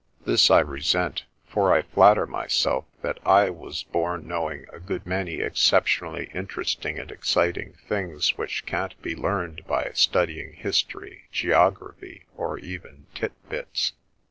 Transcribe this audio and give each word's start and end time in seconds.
This 0.25 0.49
I 0.49 0.61
resent, 0.61 1.25
for 1.45 1.71
I 1.71 1.83
flatter 1.83 2.25
myself 2.25 2.85
that 3.03 3.19
I 3.23 3.51
was 3.51 3.83
bom 3.83 4.27
knowing 4.27 4.65
a 4.73 4.79
good 4.79 5.05
many 5.05 5.41
exceptionally 5.41 6.31
interesting 6.33 6.97
and 6.97 7.11
exciting 7.11 7.73
things 7.87 8.35
which 8.35 8.65
can't 8.65 8.99
bie 9.03 9.13
learned 9.15 9.67
by 9.67 9.91
studying 9.93 10.53
history, 10.53 11.25
geography, 11.31 12.23
or 12.35 12.57
even 12.57 13.05
Tit 13.13 13.33
Bits. 13.47 13.93